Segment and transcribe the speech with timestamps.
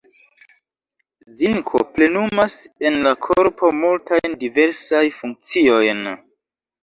[1.41, 2.55] Zinko plenumas
[2.89, 6.01] en la korpo multajn diversaj funkciojn.